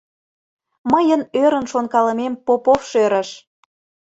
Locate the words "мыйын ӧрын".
0.91-1.65